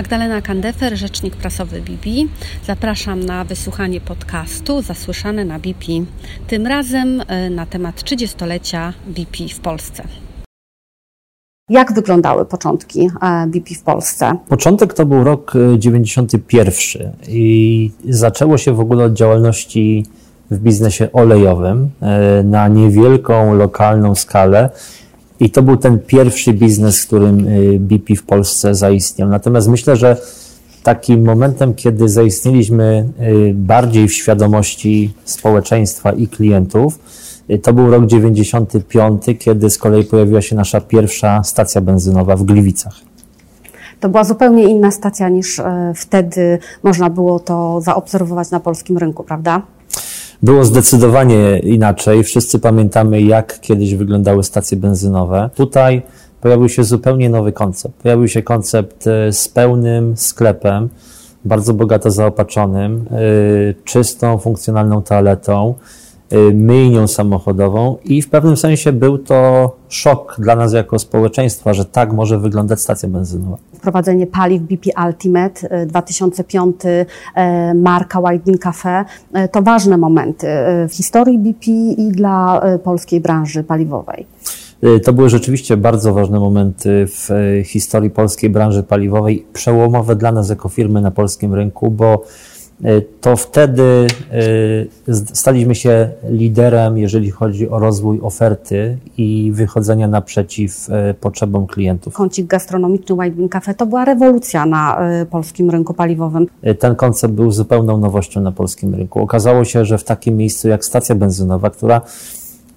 Magdalena 0.00 0.42
Kandefer, 0.42 0.96
rzecznik 0.96 1.36
prasowy 1.36 1.80
BP. 1.80 2.10
Zapraszam 2.66 3.20
na 3.20 3.44
wysłuchanie 3.44 4.00
podcastu 4.00 4.82
Zasłyszane 4.82 5.44
na 5.44 5.58
BP. 5.58 5.86
Tym 6.46 6.66
razem 6.66 7.22
e, 7.26 7.50
na 7.50 7.66
temat 7.66 8.00
30-lecia 8.00 8.92
BP 9.06 9.36
w 9.54 9.60
Polsce. 9.60 10.02
Jak 11.68 11.92
wyglądały 11.92 12.46
początki 12.46 13.10
e, 13.22 13.46
BP 13.46 13.74
w 13.74 13.82
Polsce? 13.82 14.36
Początek 14.48 14.94
to 14.94 15.06
był 15.06 15.24
rok 15.24 15.52
91 15.78 17.06
e, 17.06 17.12
i 17.28 17.92
zaczęło 18.08 18.58
się 18.58 18.72
w 18.72 18.80
ogóle 18.80 19.04
od 19.04 19.12
działalności 19.12 20.06
w 20.50 20.58
biznesie 20.58 21.12
olejowym 21.12 21.90
na 22.44 22.68
niewielką 22.68 23.54
lokalną 23.54 24.14
skalę 24.14 24.70
i 25.40 25.50
to 25.50 25.62
był 25.62 25.76
ten 25.76 25.98
pierwszy 25.98 26.52
biznes, 26.52 27.02
w 27.02 27.06
którym 27.06 27.48
y, 27.48 27.78
BP 27.80 28.16
w 28.16 28.22
Polsce 28.22 28.74
zaistniał. 28.74 29.28
Natomiast 29.28 29.68
myślę, 29.68 29.96
że 29.96 30.16
takim 30.82 31.24
momentem, 31.24 31.74
kiedy 31.74 32.08
zaistnieliśmy 32.08 33.08
y, 33.20 33.52
bardziej 33.54 34.08
w 34.08 34.14
świadomości 34.14 35.14
społeczeństwa 35.24 36.12
i 36.12 36.28
klientów, 36.28 36.98
y, 37.50 37.58
to 37.58 37.72
był 37.72 37.90
rok 37.90 38.06
95, 38.06 39.22
kiedy 39.38 39.70
z 39.70 39.78
kolei 39.78 40.04
pojawiła 40.04 40.42
się 40.42 40.56
nasza 40.56 40.80
pierwsza 40.80 41.44
stacja 41.44 41.80
benzynowa 41.80 42.36
w 42.36 42.42
Gliwicach. 42.42 42.94
To 44.00 44.08
była 44.08 44.24
zupełnie 44.24 44.64
inna 44.64 44.90
stacja 44.90 45.28
niż 45.28 45.58
e, 45.58 45.92
wtedy 45.96 46.58
można 46.82 47.10
było 47.10 47.40
to 47.40 47.80
zaobserwować 47.80 48.50
na 48.50 48.60
polskim 48.60 48.98
rynku, 48.98 49.24
prawda? 49.24 49.62
Było 50.42 50.64
zdecydowanie 50.64 51.58
inaczej. 51.58 52.24
Wszyscy 52.24 52.58
pamiętamy, 52.58 53.22
jak 53.22 53.60
kiedyś 53.60 53.94
wyglądały 53.94 54.44
stacje 54.44 54.76
benzynowe. 54.76 55.50
Tutaj 55.54 56.02
pojawił 56.40 56.68
się 56.68 56.84
zupełnie 56.84 57.30
nowy 57.30 57.52
koncept. 57.52 57.94
Pojawił 58.02 58.28
się 58.28 58.42
koncept 58.42 59.06
e, 59.06 59.32
z 59.32 59.48
pełnym 59.48 60.16
sklepem, 60.16 60.88
bardzo 61.44 61.74
bogato 61.74 62.10
zaopatrzonym, 62.10 63.06
e, 63.10 63.14
czystą, 63.84 64.38
funkcjonalną 64.38 65.02
toaletą, 65.02 65.74
myjnią 66.54 67.06
samochodową 67.06 67.96
i 68.04 68.22
w 68.22 68.30
pewnym 68.30 68.56
sensie 68.56 68.92
był 68.92 69.18
to 69.18 69.76
szok 69.88 70.36
dla 70.38 70.56
nas 70.56 70.72
jako 70.72 70.98
społeczeństwa, 70.98 71.74
że 71.74 71.84
tak 71.84 72.12
może 72.12 72.38
wyglądać 72.38 72.80
stacja 72.80 73.08
benzynowa. 73.08 73.56
Wprowadzenie 73.74 74.26
paliw 74.26 74.62
BP 74.62 74.90
Ultimate 75.06 75.86
2005, 75.86 76.84
y, 76.84 76.88
y, 76.88 77.74
marka 77.74 78.20
Bean 78.22 78.58
Cafe, 78.58 79.04
to 79.52 79.62
ważne 79.62 79.96
momenty 79.96 80.46
w 80.88 80.94
historii 80.94 81.38
BP 81.38 81.70
i 81.98 82.08
dla 82.12 82.62
polskiej 82.84 83.20
branży 83.20 83.64
paliwowej. 83.64 84.26
To 85.04 85.12
były 85.12 85.28
rzeczywiście 85.28 85.76
bardzo 85.76 86.14
ważne 86.14 86.40
momenty 86.40 87.06
w 87.06 87.28
historii 87.64 88.10
polskiej 88.10 88.50
branży 88.50 88.82
paliwowej, 88.82 89.46
przełomowe 89.52 90.16
dla 90.16 90.32
nas 90.32 90.48
jako 90.48 90.68
firmy 90.68 91.00
na 91.00 91.10
polskim 91.10 91.54
rynku, 91.54 91.90
bo 91.90 92.22
to 93.20 93.36
wtedy 93.36 94.06
e, 95.08 95.14
staliśmy 95.34 95.74
się 95.74 96.10
liderem, 96.28 96.98
jeżeli 96.98 97.30
chodzi 97.30 97.68
o 97.68 97.78
rozwój 97.78 98.20
oferty 98.22 98.96
i 99.18 99.52
wychodzenia 99.54 100.08
naprzeciw 100.08 100.90
e, 100.90 101.14
potrzebom 101.14 101.66
klientów. 101.66 102.14
Kącik 102.14 102.46
gastronomiczny 102.46 103.16
Bean 103.16 103.48
Cafe 103.48 103.74
to 103.74 103.86
była 103.86 104.04
rewolucja 104.04 104.66
na 104.66 104.98
polskim 105.30 105.70
rynku 105.70 105.94
paliwowym. 105.94 106.46
Ten 106.78 106.96
koncept 106.96 107.34
był 107.34 107.50
zupełną 107.52 107.98
nowością 107.98 108.40
na 108.40 108.52
polskim 108.52 108.94
rynku. 108.94 109.22
Okazało 109.22 109.64
się, 109.64 109.84
że 109.84 109.98
w 109.98 110.04
takim 110.04 110.36
miejscu 110.36 110.68
jak 110.68 110.84
stacja 110.84 111.14
benzynowa, 111.14 111.70
która 111.70 112.00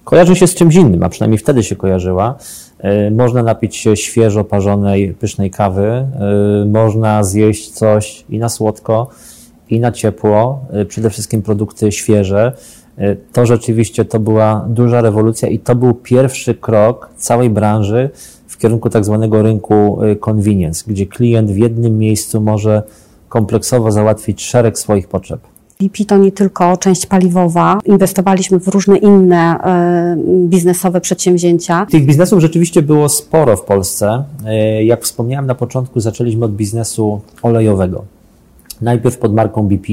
kojarzy 0.04 0.36
się 0.36 0.46
z 0.46 0.54
czymś 0.54 0.74
innym, 0.74 1.02
a 1.02 1.08
przynajmniej 1.08 1.38
wtedy 1.38 1.62
się 1.62 1.76
kojarzyła, 1.76 2.34
można 3.10 3.42
napić 3.42 3.76
się 3.76 3.96
świeżo 3.96 4.44
parzonej, 4.44 5.14
pysznej 5.14 5.50
kawy, 5.50 6.06
można 6.66 7.24
zjeść 7.24 7.70
coś 7.70 8.24
i 8.30 8.38
na 8.38 8.48
słodko, 8.48 9.08
i 9.70 9.80
na 9.80 9.92
ciepło, 9.92 10.60
y, 10.82 10.84
przede 10.84 11.10
wszystkim 11.10 11.42
produkty 11.42 11.92
świeże. 11.92 12.52
Y, 12.98 13.16
to 13.32 13.46
rzeczywiście 13.46 14.04
to 14.04 14.20
była 14.20 14.66
duża 14.68 15.00
rewolucja 15.00 15.48
i 15.48 15.58
to 15.58 15.74
był 15.74 15.94
pierwszy 15.94 16.54
krok 16.54 17.10
całej 17.16 17.50
branży 17.50 18.10
w 18.46 18.58
kierunku 18.58 18.90
tak 18.90 19.04
zwanego 19.04 19.42
rynku 19.42 19.98
y, 20.02 20.16
convenience, 20.16 20.84
gdzie 20.86 21.06
klient 21.06 21.50
w 21.50 21.56
jednym 21.56 21.98
miejscu 21.98 22.40
może 22.40 22.82
kompleksowo 23.28 23.92
załatwić 23.92 24.42
szereg 24.42 24.78
swoich 24.78 25.08
potrzeb. 25.08 25.40
BP 25.80 26.04
to 26.04 26.16
nie 26.16 26.32
tylko 26.32 26.76
część 26.76 27.06
paliwowa. 27.06 27.78
Inwestowaliśmy 27.84 28.60
w 28.60 28.68
różne 28.68 28.96
inne 28.96 29.58
biznesowe 30.46 31.00
przedsięwzięcia. 31.00 31.86
Tych 31.90 32.06
biznesów 32.06 32.40
rzeczywiście 32.40 32.82
było 32.82 33.08
sporo 33.08 33.56
w 33.56 33.64
Polsce. 33.64 34.24
Jak 34.84 35.02
wspomniałem 35.02 35.46
na 35.46 35.54
początku, 35.54 36.00
zaczęliśmy 36.00 36.44
od 36.44 36.52
biznesu 36.52 37.20
olejowego. 37.42 38.04
Najpierw 38.80 39.18
pod 39.18 39.34
marką 39.34 39.68
BP, 39.68 39.92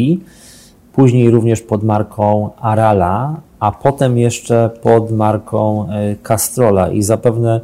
później 0.93 1.29
również 1.31 1.61
pod 1.61 1.83
marką 1.83 2.49
Arala, 2.61 3.41
a 3.59 3.71
potem 3.71 4.17
jeszcze 4.17 4.69
pod 4.81 5.11
marką 5.11 5.89
e, 5.89 6.15
Castrola 6.15 6.91
i 6.91 7.03
zapewne 7.03 7.61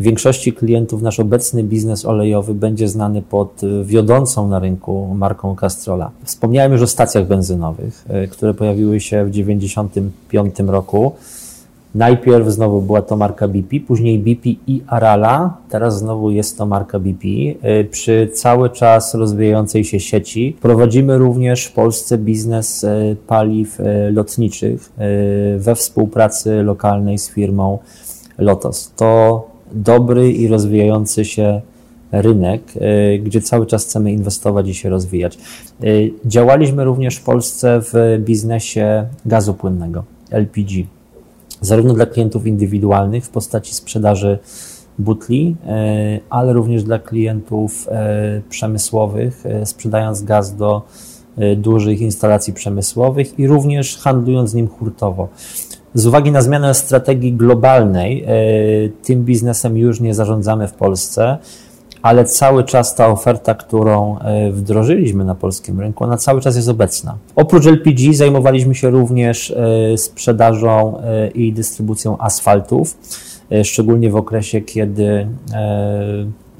większości 0.00 0.52
klientów 0.52 1.02
nasz 1.02 1.20
obecny 1.20 1.62
biznes 1.62 2.04
olejowy 2.04 2.54
będzie 2.54 2.88
znany 2.88 3.22
pod 3.22 3.64
e, 3.64 3.84
wiodącą 3.84 4.48
na 4.48 4.58
rynku 4.58 5.14
marką 5.14 5.56
Castrola. 5.56 6.10
Wspomniałem 6.24 6.72
już 6.72 6.82
o 6.82 6.86
stacjach 6.86 7.26
benzynowych, 7.26 8.04
e, 8.08 8.26
które 8.26 8.54
pojawiły 8.54 9.00
się 9.00 9.24
w 9.24 9.30
1995 9.30 10.70
roku. 10.70 11.12
Najpierw 11.94 12.48
znowu 12.48 12.82
była 12.82 13.02
to 13.02 13.16
marka 13.16 13.48
BP, 13.48 13.80
później 13.80 14.18
BP 14.18 14.48
i 14.66 14.82
Arala, 14.86 15.56
teraz 15.68 15.98
znowu 15.98 16.30
jest 16.30 16.58
to 16.58 16.66
marka 16.66 16.98
BP. 16.98 17.28
Y, 17.28 17.88
przy 17.90 18.28
cały 18.34 18.70
czas 18.70 19.14
rozwijającej 19.14 19.84
się 19.84 20.00
sieci 20.00 20.56
prowadzimy 20.60 21.18
również 21.18 21.64
w 21.64 21.72
Polsce 21.72 22.18
biznes 22.18 22.84
y, 22.84 23.16
paliw 23.26 23.80
y, 23.80 23.84
lotniczych 24.12 24.92
we 25.58 25.74
współpracy 25.74 26.62
lokalnej 26.62 27.18
z 27.18 27.30
firmą 27.30 27.78
Lotos. 28.38 28.92
To 28.96 29.46
dobry 29.72 30.32
i 30.32 30.48
rozwijający 30.48 31.24
się 31.24 31.60
rynek, 32.12 32.62
gdzie 33.22 33.40
cały 33.40 33.66
czas 33.66 33.84
chcemy 33.84 34.12
inwestować 34.12 34.68
i 34.68 34.74
się 34.74 34.88
rozwijać. 34.88 35.38
Działaliśmy 36.24 36.84
również 36.84 37.16
w 37.16 37.22
Polsce 37.22 37.80
w 37.80 38.18
biznesie 38.24 39.06
gazu 39.26 39.54
płynnego, 39.54 40.04
LPG 40.30 40.97
zarówno 41.60 41.94
dla 41.94 42.06
klientów 42.06 42.46
indywidualnych 42.46 43.24
w 43.24 43.30
postaci 43.30 43.74
sprzedaży 43.74 44.38
butli, 44.98 45.56
e, 45.66 46.20
ale 46.30 46.52
również 46.52 46.84
dla 46.84 46.98
klientów 46.98 47.88
e, 47.88 48.42
przemysłowych, 48.48 49.46
e, 49.46 49.66
sprzedając 49.66 50.22
gaz 50.22 50.56
do 50.56 50.82
dużych 51.56 52.00
instalacji 52.00 52.52
przemysłowych 52.52 53.38
i 53.38 53.46
również 53.46 53.98
handlując 53.98 54.54
nim 54.54 54.68
hurtowo. 54.68 55.28
Z 55.94 56.06
uwagi 56.06 56.30
na 56.30 56.42
zmianę 56.42 56.74
strategii 56.74 57.32
globalnej, 57.32 58.26
tym 59.02 59.24
biznesem 59.24 59.76
już 59.76 60.00
nie 60.00 60.14
zarządzamy 60.14 60.68
w 60.68 60.72
Polsce 60.72 61.38
ale 62.02 62.24
cały 62.24 62.64
czas 62.64 62.94
ta 62.94 63.08
oferta, 63.08 63.54
którą 63.54 64.18
e, 64.18 64.52
wdrożyliśmy 64.52 65.24
na 65.24 65.34
polskim 65.34 65.80
rynku, 65.80 66.04
ona 66.04 66.16
cały 66.16 66.40
czas 66.40 66.56
jest 66.56 66.68
obecna. 66.68 67.16
Oprócz 67.36 67.66
LPG 67.66 68.14
zajmowaliśmy 68.14 68.74
się 68.74 68.90
również 68.90 69.50
e, 69.50 69.98
sprzedażą 69.98 70.98
e, 70.98 71.28
i 71.28 71.52
dystrybucją 71.52 72.18
asfaltów, 72.18 72.96
szczególnie 73.64 74.10
w 74.10 74.16
okresie, 74.16 74.60
kiedy 74.60 75.26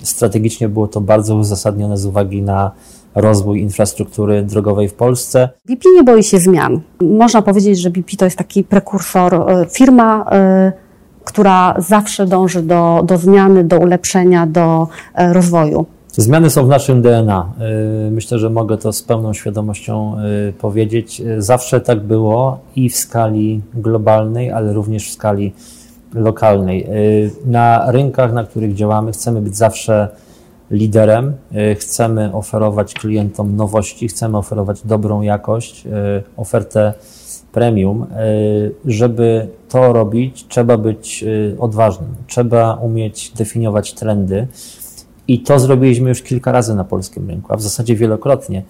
strategicznie 0.03 0.69
było 0.69 0.88
to 0.88 1.00
bardzo 1.00 1.37
uzasadnione 1.37 1.99
z 1.99 2.06
uwagi 2.06 2.43
na 2.43 2.70
rozwój 3.15 3.60
infrastruktury 3.60 4.43
drogowej 4.43 4.88
w 4.88 4.94
Polsce. 4.94 5.49
BP 5.66 5.88
nie 5.94 6.05
boi 6.05 6.22
się 6.22 6.38
zmian. 6.38 6.81
Można 7.00 7.43
powiedzieć, 7.43 7.81
że 7.81 7.91
BP 7.91 8.16
to 8.16 8.25
jest 8.25 8.38
taki 8.38 8.65
prekursor, 8.65 9.47
firma 9.70 10.31
która 11.28 11.75
zawsze 11.78 12.26
dąży 12.26 12.62
do, 12.62 13.02
do 13.04 13.19
zmiany, 13.19 13.64
do 13.64 13.78
ulepszenia, 13.78 14.46
do 14.46 14.88
e, 15.14 15.32
rozwoju. 15.32 15.86
Zmiany 16.12 16.50
są 16.50 16.66
w 16.66 16.69
naszym 16.69 17.02
DNA. 17.02 17.52
E, 18.06 18.10
myślę, 18.10 18.38
że 18.38 18.50
mogę 18.50 18.78
to 18.78 18.92
z 18.92 19.02
pełną 19.02 19.32
świadomością 19.32 20.16
e, 20.19 20.52
powiedzieć. 20.52 21.22
Zawsze 21.38 21.80
tak 21.80 22.00
było 22.00 22.58
i 22.76 22.88
w 22.88 22.96
skali 22.96 23.60
globalnej, 23.75 24.52
ale 24.52 24.72
również 24.72 25.08
w 25.08 25.12
skali 25.12 25.52
lokalnej. 26.14 26.86
Na 27.46 27.92
rynkach, 27.92 28.32
na 28.32 28.44
których 28.44 28.75
działamy, 28.75 29.12
chcemy 29.12 29.40
być 29.40 29.56
zawsze 29.56 30.08
liderem, 30.70 31.32
chcemy 31.78 32.32
oferować 32.32 32.94
klientom 32.94 33.56
nowości, 33.56 34.08
chcemy 34.08 34.38
oferować 34.38 34.82
dobrą 34.84 35.22
jakość, 35.22 35.84
ofertę 36.36 36.94
premium, 37.52 38.06
żeby 38.84 39.48
to 39.69 39.93
robić, 39.93 40.47
trzeba 40.49 40.79
być 40.79 41.25
e, 41.25 41.61
odważnym, 41.61 42.09
trzeba 42.26 42.75
umieć 42.75 43.31
definiować 43.31 43.93
trendy. 43.93 44.47
I 45.29 45.41
to 45.41 45.59
zrobiliśmy 45.59 46.09
już 46.09 46.23
kilka 46.23 46.53
razy 46.53 46.75
na 46.75 46.85
polskim 46.85 47.31
rynku, 47.31 47.53
a 47.53 47.56
w 47.56 47.62
zasadzie 47.62 47.97
wielokrotnie, 47.97 48.62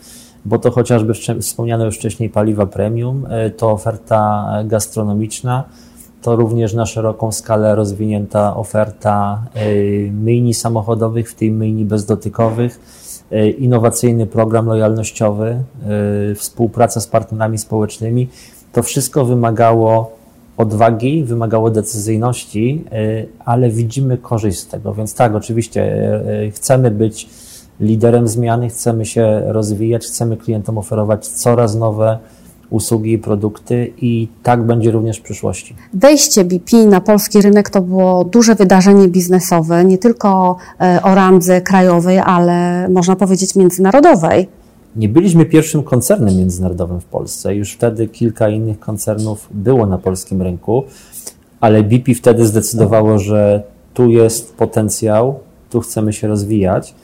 bo 0.45 0.59
to 0.59 0.71
chociażby 0.71 1.12
wspomniane 1.41 1.85
już 1.85 1.97
wcześniej 1.97 2.31
paliwa 2.31 2.67
premium, 2.67 3.27
e, 3.29 3.50
to 3.50 3.71
oferta 3.71 4.49
gastronomiczna, 4.65 5.65
to 6.23 6.37
również 6.37 6.75
na 6.75 6.87
szeroką 6.87 7.33
skalę 7.33 7.75
rozwinięta 7.75 8.56
oferta 8.56 9.43
myjni 10.12 10.55
samochodowych, 10.55 11.31
w 11.31 11.35
tej 11.35 11.51
myjni 11.51 11.85
bezdotykowych, 11.85 12.81
innowacyjny 13.59 14.27
program 14.27 14.67
lojalnościowy, 14.67 15.62
współpraca 16.37 17.01
z 17.01 17.06
partnerami 17.06 17.59
społecznymi. 17.59 18.29
To 18.73 18.83
wszystko 18.83 19.25
wymagało 19.25 20.18
odwagi, 20.58 21.25
wymagało 21.25 21.70
decyzyjności, 21.70 22.84
ale 23.44 23.70
widzimy 23.70 24.19
korzyść 24.19 24.58
z 24.58 24.66
tego. 24.66 24.94
Więc 24.94 25.14
tak, 25.14 25.34
oczywiście 25.34 26.10
chcemy 26.55 26.90
być 26.90 27.28
liderem 27.81 28.28
zmiany, 28.28 28.69
chcemy 28.69 29.06
się 29.06 29.43
rozwijać, 29.46 30.06
chcemy 30.06 30.37
klientom 30.37 30.78
oferować 30.78 31.26
coraz 31.26 31.76
nowe 31.76 32.19
usługi 32.70 33.12
i 33.12 33.19
produkty 33.19 33.93
i 34.02 34.28
tak 34.43 34.62
będzie 34.62 34.90
również 34.90 35.19
w 35.19 35.22
przyszłości. 35.22 35.75
Wejście 35.94 36.44
BP 36.44 36.76
na 36.76 37.00
polski 37.00 37.43
rynek 37.43 37.70
to 37.70 37.81
było 37.81 38.25
duże 38.25 38.55
wydarzenie 38.55 39.08
biznesowe, 39.08 39.84
nie 39.84 39.99
tylko 39.99 40.56
o 41.02 41.14
randze 41.14 41.60
krajowej, 41.60 42.19
ale 42.19 42.88
można 42.88 43.16
powiedzieć 43.16 43.56
międzynarodowej. 43.56 44.49
Nie 44.99 45.09
byliśmy 45.09 45.45
pierwszym 45.45 45.83
koncernem 45.83 46.37
międzynarodowym 46.37 47.00
w 47.00 47.05
Polsce. 47.05 47.55
Już 47.55 47.73
wtedy 47.73 48.09
kilka 48.09 48.49
innych 48.49 48.81
koncernów 48.81 49.49
było 49.50 49.87
na 49.87 49.99
polskim 49.99 50.43
rynku, 50.43 50.85
ale 51.61 51.83
BP 51.83 52.15
wtedy 52.15 52.47
zdecydowało, 52.47 53.19
że 53.19 53.62
tu 53.95 54.11
jest 54.11 54.56
potencjał, 54.56 55.39
tu 55.71 55.81
chcemy 55.81 56.12
się 56.12 56.29
rozwijać 56.29 56.95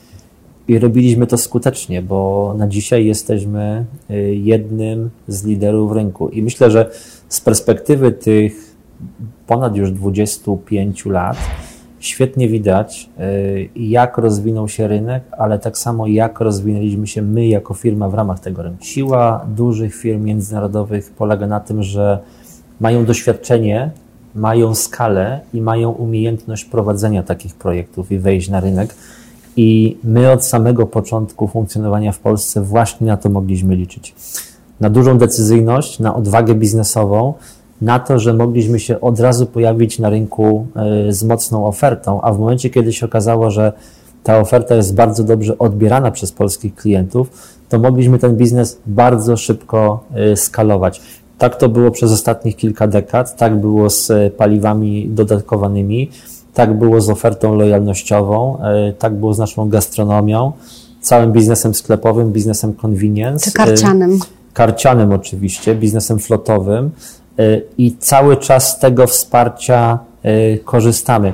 i 0.68 0.78
robiliśmy 0.78 1.26
to 1.26 1.38
skutecznie, 1.38 2.02
bo 2.02 2.54
na 2.58 2.68
dzisiaj 2.68 3.06
jesteśmy 3.06 3.84
y, 4.10 4.34
jednym 4.34 5.10
z 5.28 5.44
liderów 5.44 5.92
rynku. 5.92 6.28
I 6.28 6.42
myślę, 6.42 6.70
że 6.70 6.90
z 7.28 7.40
perspektywy 7.40 8.12
tych 8.12 8.76
ponad 9.46 9.76
już 9.76 9.90
25 9.90 11.06
lat 11.06 11.36
świetnie 12.04 12.48
widać, 12.48 13.10
y, 13.20 13.68
jak 13.76 14.18
rozwinął 14.18 14.68
się 14.68 14.88
rynek, 14.88 15.22
ale 15.38 15.58
tak 15.58 15.78
samo 15.78 16.06
jak 16.06 16.40
rozwinęliśmy 16.40 17.06
się 17.06 17.22
my 17.22 17.46
jako 17.46 17.74
firma 17.74 18.08
w 18.08 18.14
ramach 18.14 18.40
tego 18.40 18.62
rynku. 18.62 18.84
Siła 18.84 19.46
dużych 19.48 19.94
firm 19.94 20.24
międzynarodowych 20.24 21.10
polega 21.10 21.46
na 21.46 21.60
tym, 21.60 21.82
że 21.82 22.18
mają 22.80 23.04
doświadczenie, 23.04 23.90
mają 24.34 24.74
skalę 24.74 25.40
i 25.54 25.60
mają 25.60 25.90
umiejętność 25.90 26.64
prowadzenia 26.64 27.22
takich 27.22 27.54
projektów 27.54 28.12
i 28.12 28.18
wejść 28.18 28.48
na 28.48 28.60
rynek 28.60 28.94
i 29.56 29.96
my 30.04 30.32
od 30.32 30.44
samego 30.44 30.86
początku 30.86 31.48
funkcjonowania 31.48 32.12
w 32.12 32.18
Polsce 32.18 32.62
właśnie 32.62 33.06
na 33.06 33.16
to 33.16 33.28
mogliśmy 33.28 33.76
liczyć. 33.76 34.14
Na 34.80 34.90
dużą 34.90 35.18
decyzyjność, 35.18 35.98
na 35.98 36.14
odwagę 36.14 36.54
biznesową, 36.54 37.34
na 37.80 37.98
to, 37.98 38.18
że 38.18 38.34
mogliśmy 38.34 38.80
się 38.80 39.00
od 39.00 39.20
razu 39.20 39.46
pojawić 39.46 39.98
na 39.98 40.10
rynku 40.10 40.66
e, 40.76 41.12
z 41.12 41.24
mocną 41.24 41.66
ofertą, 41.66 42.22
a 42.22 42.32
w 42.32 42.38
momencie, 42.38 42.70
kiedy 42.70 42.92
się 42.92 43.06
okazało, 43.06 43.50
że 43.50 43.72
ta 44.22 44.38
oferta 44.38 44.74
jest 44.74 44.94
bardzo 44.94 45.24
dobrze 45.24 45.58
odbierana 45.58 46.10
przez 46.10 46.32
polskich 46.32 46.74
klientów, 46.74 47.30
to 47.68 47.78
mogliśmy 47.78 48.18
ten 48.18 48.36
biznes 48.36 48.78
bardzo 48.86 49.36
szybko 49.36 50.04
e, 50.14 50.36
skalować. 50.36 51.00
Tak 51.38 51.56
to 51.56 51.68
było 51.68 51.90
przez 51.90 52.12
ostatnich 52.12 52.56
kilka 52.56 52.86
dekad, 52.86 53.36
tak 53.36 53.60
było 53.60 53.90
z 53.90 54.34
paliwami 54.34 55.08
dodatkowanymi, 55.08 56.10
tak 56.54 56.78
było 56.78 57.00
z 57.00 57.10
ofertą 57.10 57.54
lojalnościową, 57.54 58.58
e, 58.62 58.92
tak 58.92 59.14
było 59.14 59.34
z 59.34 59.38
naszą 59.38 59.68
gastronomią, 59.68 60.52
całym 61.00 61.32
biznesem 61.32 61.74
sklepowym, 61.74 62.32
biznesem 62.32 62.74
convenience. 62.82 63.50
Czy 63.50 63.56
karcianym. 63.56 64.12
E, 64.12 64.18
karcianym 64.52 65.12
oczywiście, 65.12 65.74
biznesem 65.74 66.18
flotowym 66.18 66.84
e, 66.86 66.90
i 67.78 67.96
cały 67.98 68.36
czas 68.36 68.76
z 68.76 68.78
tego 68.78 69.06
wsparcia 69.06 69.98
korzystamy 70.64 71.32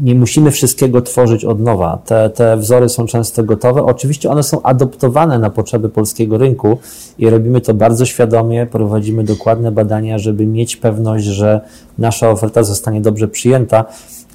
nie 0.00 0.14
musimy 0.14 0.50
wszystkiego 0.50 1.02
tworzyć 1.02 1.44
od 1.44 1.60
nowa. 1.60 1.98
Te, 2.06 2.30
te 2.30 2.56
wzory 2.56 2.88
są 2.88 3.06
często 3.06 3.44
gotowe. 3.44 3.82
Oczywiście 3.82 4.30
one 4.30 4.42
są 4.42 4.62
adoptowane 4.62 5.38
na 5.38 5.50
potrzeby 5.50 5.88
polskiego 5.88 6.38
rynku 6.38 6.78
i 7.18 7.30
robimy 7.30 7.60
to 7.60 7.74
bardzo 7.74 8.04
świadomie. 8.04 8.66
Prowadzimy 8.66 9.24
dokładne 9.24 9.72
badania, 9.72 10.18
żeby 10.18 10.46
mieć 10.46 10.76
pewność, 10.76 11.24
że 11.24 11.60
nasza 11.98 12.30
oferta 12.30 12.62
zostanie 12.62 13.00
dobrze 13.00 13.28
przyjęta 13.28 13.84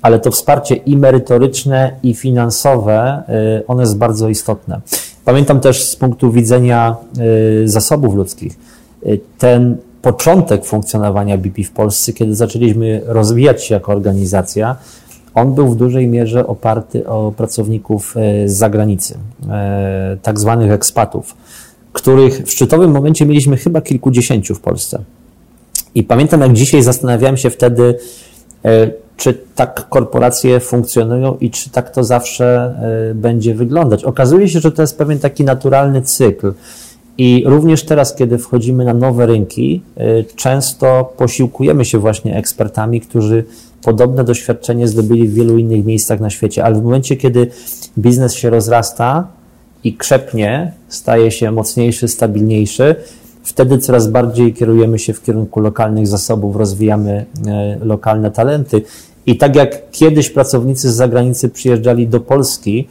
ale 0.01 0.19
to 0.19 0.31
wsparcie 0.31 0.75
i 0.75 0.97
merytoryczne, 0.97 1.95
i 2.03 2.13
finansowe, 2.13 3.23
y, 3.59 3.67
one 3.67 3.83
jest 3.83 3.97
bardzo 3.97 4.29
istotne. 4.29 4.81
Pamiętam 5.25 5.59
też 5.59 5.83
z 5.83 5.95
punktu 5.95 6.31
widzenia 6.31 6.95
y, 7.63 7.69
zasobów 7.69 8.15
ludzkich, 8.15 8.57
y, 9.05 9.19
ten 9.37 9.77
początek 10.03 10.65
funkcjonowania 10.65 11.38
BP 11.38 11.63
w 11.63 11.71
Polsce, 11.71 12.13
kiedy 12.13 12.35
zaczęliśmy 12.35 13.01
rozwijać 13.05 13.63
się 13.63 13.73
jako 13.73 13.91
organizacja, 13.91 14.75
on 15.33 15.55
był 15.55 15.67
w 15.67 15.75
dużej 15.75 16.07
mierze 16.07 16.47
oparty 16.47 17.07
o 17.07 17.31
pracowników 17.31 18.15
z 18.45 18.53
zagranicy, 18.53 19.17
tak 20.21 20.39
zwanych 20.39 20.71
ekspatów, 20.71 21.35
których 21.94 22.44
w 22.44 22.51
szczytowym 22.51 22.91
momencie 22.91 23.25
mieliśmy 23.25 23.57
chyba 23.57 23.81
kilkudziesięciu 23.81 24.55
w 24.55 24.59
Polsce. 24.59 25.03
I 25.95 26.03
pamiętam, 26.03 26.41
jak 26.41 26.53
dzisiaj 26.53 26.83
zastanawiałem 26.83 27.38
się 27.38 27.50
wtedy, 27.50 27.95
czy 29.17 29.38
tak 29.55 29.89
korporacje 29.89 30.59
funkcjonują 30.59 31.38
i 31.41 31.50
czy 31.50 31.69
tak 31.69 31.89
to 31.89 32.03
zawsze 32.03 32.75
e, 33.11 33.15
będzie 33.15 33.55
wyglądać. 33.55 34.03
Okazuje 34.03 34.50
się, 34.50 34.59
że 34.59 34.71
to 34.71 34.81
jest 34.81 34.97
pewien 34.97 35.19
taki 35.19 35.44
naturalny 35.44 36.01
cykl. 36.01 36.53
I 37.18 37.44
również 37.45 37.83
teraz, 37.83 38.15
kiedy 38.15 38.38
wchodzimy 38.38 38.86
na 38.86 38.94
nowe 38.94 39.25
rynki, 39.25 39.81
e, 39.98 40.24
często 40.24 41.13
posiłkujemy 41.18 41.86
się 41.86 41.98
właśnie 41.98 42.36
ekspertami, 42.36 43.01
którzy 43.01 43.44
podobne 43.83 44.24
doświadczenie 44.24 44.88
zdobyli 44.88 45.27
w 45.27 45.33
wielu 45.33 45.57
innych 45.57 45.86
miejscach 45.86 46.19
na 46.19 46.30
świecie, 46.30 46.63
ale 46.63 46.75
w 46.75 46.83
momencie, 46.83 47.15
kiedy 47.15 47.48
biznes 47.98 48.33
się 48.33 48.50
rozrasta 48.50 49.27
i 49.83 49.94
krzepnie, 49.94 50.71
staje 50.88 51.31
się 51.31 51.51
mocniejszy, 51.51 52.07
stabilniejszy, 52.07 52.95
wtedy 53.44 53.77
coraz 53.77 54.07
bardziej 54.07 54.54
kierujemy 54.54 55.00
się 55.00 55.13
w 55.13 55.24
kierunku 55.24 55.60
lokalnych 55.60 56.07
zasobów, 56.07 56.56
rozwijamy 56.56 57.25
e, 57.48 57.77
lokalne 57.86 58.31
talenty. 58.31 58.81
I 59.25 59.38
tak 59.38 59.56
jak 59.56 59.92
kiedyś 59.92 60.30
pracownicy 60.30 60.92
z 60.92 60.95
zagranicy 60.95 61.50
przyjeżdżali 61.50 62.07
do 62.07 62.19
Polski, 62.19 62.88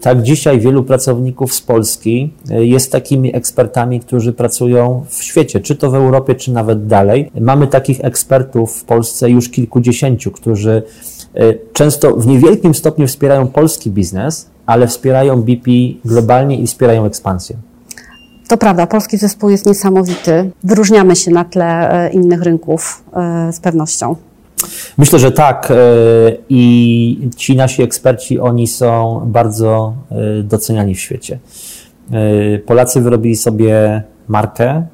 tak 0.00 0.22
dzisiaj 0.22 0.60
wielu 0.60 0.84
pracowników 0.84 1.54
z 1.54 1.60
Polski 1.60 2.32
e, 2.50 2.66
jest 2.66 2.92
takimi 2.92 3.36
ekspertami, 3.36 4.00
którzy 4.00 4.32
pracują 4.32 5.04
w 5.08 5.22
świecie, 5.22 5.60
czy 5.60 5.76
to 5.76 5.90
w 5.90 5.94
Europie, 5.94 6.34
czy 6.34 6.52
nawet 6.52 6.86
dalej. 6.86 7.30
Mamy 7.40 7.66
takich 7.66 8.04
ekspertów 8.04 8.76
w 8.76 8.84
Polsce 8.84 9.30
już 9.30 9.48
kilkudziesięciu, 9.48 10.30
którzy 10.30 10.82
często 11.72 12.16
w 12.16 12.26
niewielkim 12.26 12.74
stopniu 12.74 13.06
wspierają 13.06 13.46
polski 13.46 13.90
biznes, 13.90 14.50
ale 14.66 14.86
wspierają 14.86 15.42
BP 15.42 15.70
globalnie 16.04 16.58
i 16.60 16.66
wspierają 16.66 17.04
ekspansję. 17.04 17.56
To 18.48 18.56
prawda, 18.56 18.86
polski 18.86 19.16
zespół 19.16 19.50
jest 19.50 19.66
niesamowity. 19.66 20.50
Wyróżniamy 20.64 21.16
się 21.16 21.30
na 21.30 21.44
tle 21.44 21.90
e, 21.90 22.10
innych 22.10 22.42
rynków 22.42 23.04
e, 23.12 23.52
z 23.52 23.60
pewnością. 23.60 24.16
Myślę, 24.98 25.18
że 25.18 25.32
tak. 25.32 25.70
E, 25.70 25.74
I 26.48 27.30
ci 27.36 27.56
nasi 27.56 27.82
eksperci, 27.82 28.40
oni 28.40 28.66
są 28.66 29.22
bardzo 29.26 29.94
doceniani 30.42 30.94
w 30.94 31.00
świecie. 31.00 31.38
Polacy 32.66 33.00
wyrobili 33.00 33.36
sobie 33.36 34.02
markę 34.28 34.86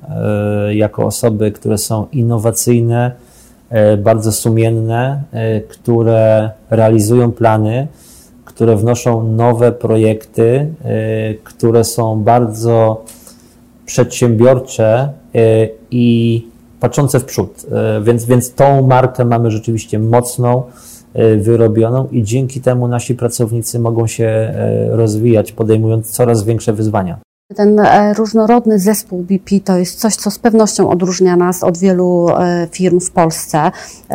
jako 0.71 1.07
osoby, 1.07 1.53
które 1.53 1.79
są 1.79 2.07
innowacyjne, 2.13 3.13
bardzo 3.99 4.33
sumienne, 4.33 5.23
które 5.69 6.51
realizują 6.71 7.33
plany, 7.33 7.87
które 8.45 8.77
wnoszą 8.77 9.23
nowe 9.23 9.73
projekty, 9.73 10.75
które 11.45 11.85
są 11.85 12.23
bardzo 12.23 13.05
przedsiębiorcze 13.87 15.13
e, 15.35 15.69
i 15.91 16.47
patrzące 16.83 17.21
w 17.21 17.25
przód. 17.25 17.67
E, 17.73 18.01
więc, 18.01 18.25
więc 18.25 18.55
tą 18.55 18.87
markę 18.87 19.25
mamy 19.25 19.51
rzeczywiście 19.51 19.99
mocną, 19.99 20.63
e, 21.15 21.37
wyrobioną 21.37 22.09
i 22.13 22.23
dzięki 22.23 22.61
temu 22.61 22.89
nasi 22.89 23.15
pracownicy 23.15 23.79
mogą 23.79 24.07
się 24.07 24.55
rozwijać, 24.91 25.53
podejmując 25.53 26.11
coraz 26.11 26.45
większe 26.45 26.73
wyzwania. 26.73 27.19
Ten 27.57 27.81
e, 27.81 28.15
różnorodny 28.15 28.79
zespół 28.79 29.23
BP 29.23 29.61
to 29.65 29.77
jest 29.77 30.01
coś, 30.01 30.17
co 30.17 30.31
z 30.31 30.39
pewnością 30.39 30.91
odróżnia 30.91 31.37
nas 31.37 31.65
od 31.65 31.79
wielu 31.79 32.29
e, 32.29 32.69
firm 32.71 33.01
w 33.01 33.11
Polsce. 33.11 33.71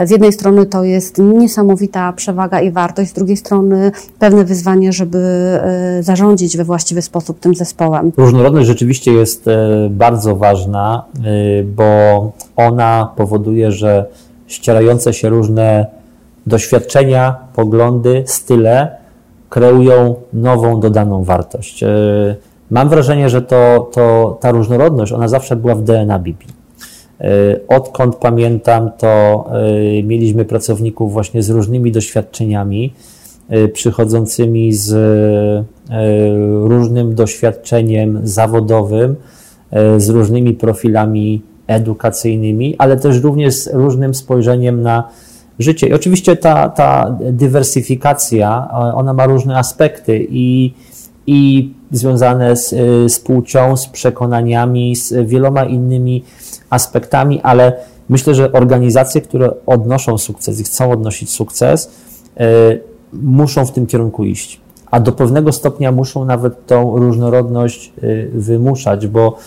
Z 0.06 0.10
jednej 0.10 0.34
strony 0.34 0.66
to 0.66 0.84
jest 0.84 1.18
niesamowita 1.18 2.14
przewaga 2.14 2.62
i 2.62 2.72
wartość, 2.72 3.10
z 3.10 3.14
drugiej 3.14 3.38
strony 3.38 3.92
pewne 4.20 4.46
wyzwanie, 4.46 4.94
żeby 4.94 5.18
e, 5.18 6.04
zarządzić 6.04 6.58
we 6.58 6.64
właściwy 6.64 7.02
sposób 7.02 7.40
tym 7.40 7.56
zespołem. 7.56 8.12
Różnorodność 8.18 8.68
rzeczywiście 8.68 9.14
jest 9.14 9.46
bardzo 9.90 10.36
ważna, 10.36 11.06
bo 11.66 12.32
ona 12.56 13.14
powoduje, 13.16 13.72
że 13.72 14.06
ścierające 14.48 15.14
się 15.14 15.30
różne 15.30 15.86
doświadczenia, 16.48 17.36
poglądy, 17.56 18.24
style 18.28 18.98
kreują 19.50 20.16
nową 20.34 20.80
dodaną 20.80 21.24
wartość. 21.24 21.84
Mam 22.72 22.90
wrażenie, 22.90 23.30
że 23.30 23.42
to, 23.42 23.90
to, 23.94 24.38
ta 24.42 24.52
różnorodność, 24.52 25.12
ona 25.12 25.28
zawsze 25.28 25.56
była 25.56 25.76
w 25.76 25.84
DNA 25.84 26.20
BP. 26.20 26.46
E, 27.22 27.26
odkąd 27.68 28.16
pamiętam, 28.16 28.92
to 28.98 29.46
e, 30.00 30.04
mieliśmy 30.04 30.46
pracowników 30.46 31.14
właśnie 31.14 31.44
z 31.44 31.50
różnymi 31.50 31.92
doświadczeniami 31.92 32.94
przychodzącymi 33.74 34.74
z 34.74 34.96
różnym 36.64 37.16
doświadczeniem 37.16 38.20
zawodowym, 38.24 39.16
z 39.98 40.10
różnymi 40.10 40.54
profilami 40.54 41.42
edukacyjnymi, 41.68 42.76
ale 42.78 42.98
też 42.98 43.22
również 43.22 43.56
z 43.56 43.70
różnym 43.74 44.14
spojrzeniem 44.14 44.82
na 44.82 45.10
życie. 45.60 45.88
I 45.88 45.94
oczywiście 45.94 46.36
ta, 46.36 46.70
ta 46.70 47.18
dywersyfikacja, 47.32 48.68
ona 48.96 49.14
ma 49.14 49.26
różne 49.26 49.58
aspekty 49.58 50.28
i, 50.30 50.74
i 51.28 51.74
związane 51.92 52.56
z, 52.56 52.70
z 53.14 53.20
płcią, 53.20 53.78
z 53.78 53.88
przekonaniami, 53.88 54.96
z 54.96 55.28
wieloma 55.28 55.66
innymi 55.66 56.24
aspektami, 56.70 57.42
ale 57.42 57.74
myślę, 58.10 58.36
że 58.36 58.52
organizacje, 58.52 59.22
które 59.22 59.52
odnoszą 59.66 60.18
sukces 60.18 60.60
i 60.60 60.64
chcą 60.64 60.92
odnosić 60.92 61.30
sukces, 61.30 61.92
y, 62.42 62.82
muszą 63.14 63.66
w 63.66 63.72
tym 63.72 63.88
kierunku 63.88 64.24
iść. 64.24 64.62
A 64.92 65.00
do 65.00 65.12
pewnego 65.12 65.52
stopnia 65.52 65.92
muszą 65.92 66.26
nawet 66.26 66.66
tą 66.66 66.98
różnorodność 66.98 67.94
y, 68.04 68.30
wymuszać, 68.34 69.08
bo 69.08 69.38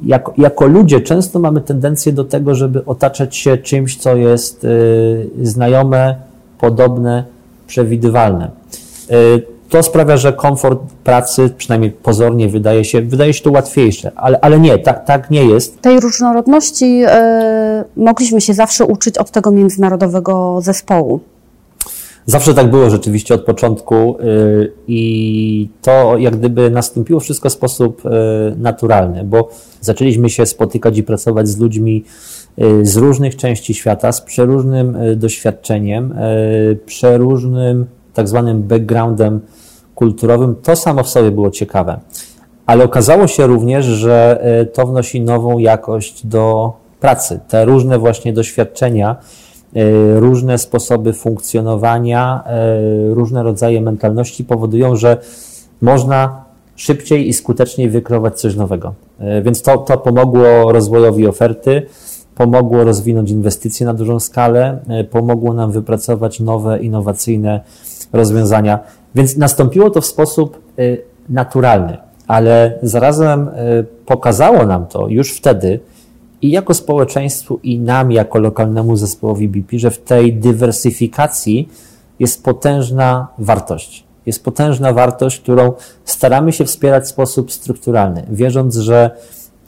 jako, 0.00 0.34
jako 0.38 0.66
ludzie 0.66 1.00
często 1.00 1.38
mamy 1.38 1.60
tendencję 1.60 2.12
do 2.12 2.24
tego, 2.24 2.54
żeby 2.54 2.84
otaczać 2.84 3.36
się 3.36 3.56
czymś, 3.56 3.96
co 3.96 4.16
jest 4.16 4.64
y, 4.64 5.30
znajome, 5.42 6.16
podobne, 6.58 7.24
przewidywalne. 7.66 8.50
To 9.74 9.82
sprawia, 9.82 10.16
że 10.16 10.32
komfort 10.32 10.80
pracy, 11.04 11.50
przynajmniej 11.56 11.90
pozornie, 11.90 12.48
wydaje 12.48 12.84
się, 12.84 13.02
wydaje 13.02 13.34
się 13.34 13.42
to 13.42 13.50
łatwiejsze, 13.50 14.12
ale, 14.16 14.40
ale 14.40 14.60
nie, 14.60 14.78
tak, 14.78 15.04
tak 15.04 15.30
nie 15.30 15.44
jest. 15.44 15.80
Tej 15.80 16.00
różnorodności 16.00 17.04
y, 17.04 17.08
mogliśmy 17.96 18.40
się 18.40 18.54
zawsze 18.54 18.84
uczyć 18.84 19.18
od 19.18 19.30
tego 19.30 19.50
międzynarodowego 19.50 20.60
zespołu. 20.60 21.20
Zawsze 22.26 22.54
tak 22.54 22.70
było 22.70 22.90
rzeczywiście 22.90 23.34
od 23.34 23.44
początku 23.44 24.16
y, 24.20 24.72
i 24.88 25.68
to 25.82 26.16
jak 26.18 26.36
gdyby 26.36 26.70
nastąpiło 26.70 27.20
wszystko 27.20 27.48
w 27.48 27.52
sposób 27.52 28.02
y, 28.06 28.10
naturalny, 28.56 29.24
bo 29.24 29.48
zaczęliśmy 29.80 30.30
się 30.30 30.46
spotykać 30.46 30.98
i 30.98 31.02
pracować 31.02 31.48
z 31.48 31.58
ludźmi 31.58 32.04
z 32.82 32.96
różnych 32.96 33.36
części 33.36 33.74
świata, 33.74 34.12
z 34.12 34.20
przeróżnym 34.20 34.96
doświadczeniem, 35.16 36.14
przeróżnym 36.86 37.86
tak 38.14 38.28
zwanym 38.28 38.62
backgroundem 38.62 39.40
kulturowym. 39.94 40.56
To 40.62 40.76
samo 40.76 41.02
w 41.02 41.08
sobie 41.08 41.30
było 41.30 41.50
ciekawe. 41.50 42.00
Ale 42.66 42.84
okazało 42.84 43.26
się 43.26 43.46
również, 43.46 43.84
że 43.84 44.44
to 44.72 44.86
wnosi 44.86 45.20
nową 45.20 45.58
jakość 45.58 46.26
do 46.26 46.72
pracy. 47.00 47.40
Te 47.48 47.64
różne 47.64 47.98
właśnie 47.98 48.32
doświadczenia, 48.32 49.16
E, 49.74 50.20
różne 50.20 50.58
sposoby 50.58 51.12
funkcjonowania, 51.12 52.44
e, 52.46 53.14
różne 53.14 53.42
rodzaje 53.42 53.80
mentalności 53.80 54.44
powodują, 54.44 54.96
że 54.96 55.16
można 55.80 56.44
szybciej 56.76 57.28
i 57.28 57.32
skuteczniej 57.32 57.88
wykreować 57.88 58.40
coś 58.40 58.56
nowego. 58.56 58.94
E, 59.18 59.42
więc 59.42 59.62
to, 59.62 59.78
to 59.78 59.98
pomogło 59.98 60.72
rozwojowi 60.72 61.26
oferty, 61.26 61.86
pomogło 62.34 62.84
rozwinąć 62.84 63.30
inwestycje 63.30 63.86
na 63.86 63.94
dużą 63.94 64.20
skalę, 64.20 64.78
pomogło 65.10 65.54
nam 65.54 65.72
wypracować 65.72 66.40
nowe, 66.40 66.78
innowacyjne 66.78 67.60
rozwiązania. 68.12 68.78
Więc 69.14 69.36
nastąpiło 69.36 69.90
to 69.90 70.00
w 70.00 70.06
sposób 70.06 70.62
naturalny, 71.28 71.96
ale 72.26 72.78
zarazem 72.82 73.50
pokazało 74.06 74.66
nam 74.66 74.86
to 74.86 75.08
już 75.08 75.32
wtedy, 75.32 75.80
i 76.44 76.50
jako 76.50 76.74
społeczeństwu, 76.74 77.60
i 77.62 77.78
nam, 77.80 78.12
jako 78.12 78.38
lokalnemu 78.38 78.96
zespołowi 78.96 79.48
BP, 79.48 79.78
że 79.78 79.90
w 79.90 79.98
tej 79.98 80.34
dywersyfikacji 80.34 81.68
jest 82.18 82.44
potężna 82.44 83.28
wartość. 83.38 84.04
Jest 84.26 84.44
potężna 84.44 84.92
wartość, 84.92 85.40
którą 85.40 85.72
staramy 86.04 86.52
się 86.52 86.64
wspierać 86.64 87.04
w 87.04 87.08
sposób 87.08 87.52
strukturalny, 87.52 88.26
wierząc, 88.30 88.76
że 88.76 89.10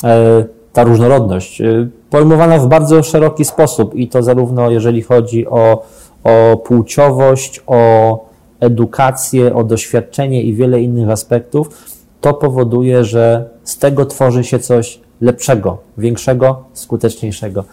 e, 0.04 0.44
ta 0.76 0.84
różnorodność, 0.84 1.60
e, 1.60 1.88
pojmowana 2.10 2.58
w 2.58 2.68
bardzo 2.68 3.02
szeroki 3.02 3.44
sposób, 3.44 3.94
i 3.94 4.08
to 4.08 4.22
zarówno 4.22 4.70
jeżeli 4.70 5.02
chodzi 5.02 5.46
o, 5.46 5.82
o 6.24 6.56
płciowość, 6.56 7.62
o 7.66 8.24
edukację, 8.60 9.54
o 9.54 9.64
doświadczenie 9.64 10.42
i 10.42 10.54
wiele 10.54 10.80
innych 10.80 11.10
aspektów, 11.10 11.84
to 12.20 12.34
powoduje, 12.34 13.04
że 13.04 13.48
z 13.64 13.78
tego 13.78 14.06
tworzy 14.06 14.44
się 14.44 14.58
coś 14.58 15.00
lepszego, 15.20 15.78
większego, 15.98 16.64
skuteczniejszego. 16.72 17.64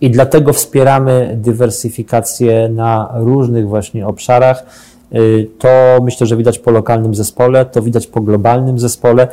I 0.00 0.10
dlatego 0.10 0.52
wspieramy 0.52 1.38
dywersyfikację 1.40 2.68
na 2.68 3.12
różnych 3.14 3.68
właśnie 3.68 4.06
obszarach. 4.06 4.64
Y, 5.12 5.50
to 5.58 5.68
myślę, 6.02 6.26
że 6.26 6.36
widać 6.36 6.58
po 6.58 6.70
lokalnym 6.70 7.14
zespole, 7.14 7.64
to 7.64 7.82
widać 7.82 8.06
po 8.06 8.20
globalnym 8.20 8.78
zespole. 8.78 9.28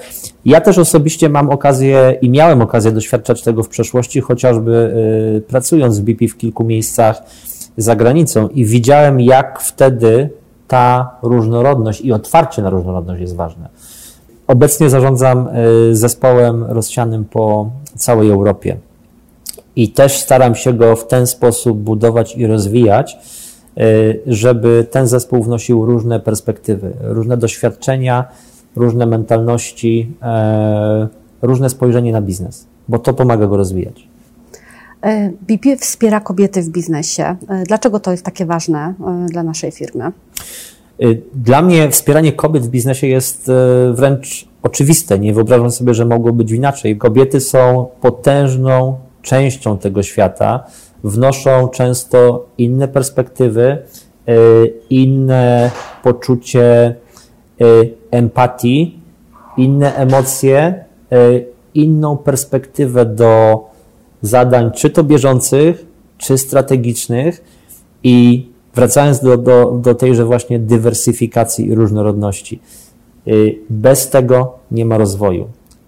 Ja 0.46 0.62
też 0.62 0.78
osobiście 0.78 1.30
mam 1.30 1.50
okazję 1.50 2.18
i 2.22 2.30
miałem 2.30 2.62
okazję 2.62 2.92
doświadczać 2.92 3.42
tego 3.42 3.64
w 3.64 3.70
przeszłości, 3.70 4.22
chociażby 4.22 4.94
y, 5.38 5.42
pracując 5.42 6.00
w 6.00 6.04
BP 6.04 6.28
w 6.28 6.38
kilku 6.38 6.64
miejscach 6.64 7.24
za 7.78 7.96
granicą 7.96 8.48
i 8.48 8.66
widziałem, 8.66 9.22
jak 9.22 9.60
wtedy 9.60 10.30
ta 10.68 11.16
różnorodność 11.22 12.02
i 12.02 12.12
otwarcie 12.12 12.62
na 12.62 12.70
różnorodność 12.70 13.22
jest 13.22 13.36
ważne. 13.36 13.70
Obecnie 14.48 14.90
zarządzam 14.90 15.48
y, 15.92 15.96
zespołem 15.96 16.64
rozsianym 16.64 17.26
po 17.26 17.70
całej 17.96 18.30
Europie 18.30 18.78
i 19.76 19.90
też 19.90 20.20
staram 20.20 20.56
się 20.56 20.74
go 20.74 20.96
w 20.96 21.08
ten 21.08 21.28
sposób 21.28 21.78
budować 21.78 22.36
i 22.36 22.48
rozwijać, 22.48 23.18
żeby 24.28 24.88
ten 24.92 25.08
zespół 25.08 25.44
wnosił 25.44 25.86
różne 25.86 26.20
perspektywy, 26.20 26.94
różne 27.02 27.38
doświadczenia, 27.38 28.26
różne 28.76 29.06
mentalności, 29.06 30.12
e, 30.22 31.08
różne 31.42 31.70
spojrzenie 31.70 32.12
na 32.12 32.22
biznes, 32.22 32.68
bo 32.88 33.00
to 33.00 33.14
pomaga 33.14 33.48
go 33.48 33.58
rozwijać. 33.58 34.08
E, 35.02 35.32
BP 35.48 35.78
wspiera 35.78 36.20
kobiety 36.20 36.62
w 36.62 36.70
biznesie. 36.70 37.36
Dlaczego 37.68 38.00
to 38.00 38.12
jest 38.12 38.24
takie 38.24 38.46
ważne 38.46 38.94
dla 39.32 39.44
naszej 39.44 39.72
firmy? 39.72 40.12
Y, 41.04 41.22
dla 41.36 41.62
mnie 41.62 41.90
wspieranie 41.90 42.34
kobiet 42.34 42.64
w 42.64 42.70
biznesie 42.70 43.08
jest 43.08 43.50
y, 43.50 43.54
wręcz 43.94 44.48
oczywiste. 44.64 45.20
Nie 45.20 45.34
wyobrażam 45.34 45.72
sobie, 45.72 45.94
że 45.94 46.06
mogło 46.06 46.34
być 46.34 46.52
inaczej. 46.52 46.98
Kobiety 46.98 47.40
są 47.40 47.88
potężną 48.02 48.98
częścią 49.22 49.78
tego 49.78 50.04
świata, 50.04 50.64
wnoszą 51.04 51.68
często 51.68 52.46
inne 52.58 52.88
perspektywy, 52.88 53.78
y, 54.30 54.74
inne 54.90 55.72
poczucie 56.04 56.96
empatii, 58.12 59.00
inne 59.58 59.96
emocje, 59.96 60.86
inną 61.74 62.18
perspektywę 62.18 63.06
do 63.06 63.64
zadań, 64.22 64.72
czy 64.72 64.90
to 64.90 65.04
bieżących, 65.04 65.86
czy 66.18 66.38
strategicznych 66.38 67.44
i 68.04 68.52
Wracając 68.76 69.20
do, 69.20 69.38
do, 69.38 69.72
do 69.84 69.96
tejże 69.96 70.26
właśnie 70.26 70.60
dywersyfikacji 70.60 71.68
i 71.68 71.76
różnorodności. 71.76 72.60
Bez 73.70 74.10
tego 74.10 74.54
nie 74.72 74.86
ma 74.86 74.98
rozwoju. 74.98 75.48